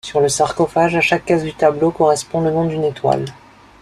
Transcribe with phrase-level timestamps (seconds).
[0.03, 3.25] Sur le sarcophage, à chaque case du tableau correspond le nom d'une étoile.